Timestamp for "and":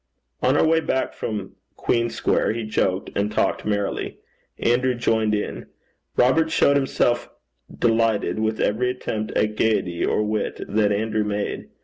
3.15-3.31